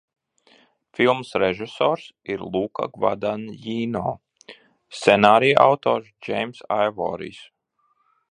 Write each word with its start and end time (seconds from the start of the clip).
Filmas 0.99 1.33
režisors 1.43 2.05
ir 2.35 2.45
Luka 2.55 2.87
Gvadanjīno, 2.95 4.15
scenārija 5.01 5.61
autors– 5.69 6.11
Džeimss 6.29 6.67
Aivorijs. 6.79 7.43